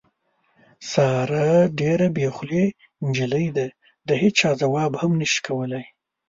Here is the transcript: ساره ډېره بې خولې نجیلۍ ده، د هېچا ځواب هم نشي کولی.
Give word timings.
ساره 0.91 1.49
ډېره 1.79 2.07
بې 2.15 2.27
خولې 2.35 2.65
نجیلۍ 3.05 3.47
ده، 3.57 3.67
د 4.07 4.09
هېچا 4.21 4.49
ځواب 4.61 4.91
هم 5.01 5.11
نشي 5.21 5.39
کولی. 5.47 5.83